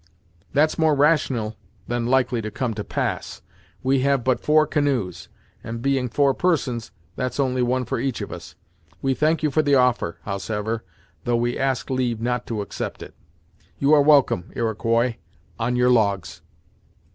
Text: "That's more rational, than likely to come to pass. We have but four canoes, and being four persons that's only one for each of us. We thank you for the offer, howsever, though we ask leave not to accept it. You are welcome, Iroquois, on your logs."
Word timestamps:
"That's 0.51 0.79
more 0.79 0.95
rational, 0.95 1.55
than 1.87 2.07
likely 2.07 2.41
to 2.41 2.49
come 2.49 2.73
to 2.73 2.83
pass. 2.83 3.43
We 3.83 3.99
have 3.99 4.23
but 4.23 4.39
four 4.39 4.65
canoes, 4.65 5.29
and 5.63 5.79
being 5.79 6.09
four 6.09 6.33
persons 6.33 6.89
that's 7.15 7.39
only 7.39 7.61
one 7.61 7.85
for 7.85 7.99
each 7.99 8.19
of 8.19 8.31
us. 8.31 8.55
We 9.03 9.13
thank 9.13 9.43
you 9.43 9.51
for 9.51 9.61
the 9.61 9.75
offer, 9.75 10.17
howsever, 10.23 10.83
though 11.25 11.37
we 11.37 11.55
ask 11.55 11.91
leave 11.91 12.19
not 12.19 12.47
to 12.47 12.61
accept 12.61 13.03
it. 13.03 13.13
You 13.77 13.93
are 13.93 14.01
welcome, 14.01 14.51
Iroquois, 14.55 15.17
on 15.59 15.75
your 15.75 15.91
logs." 15.91 16.41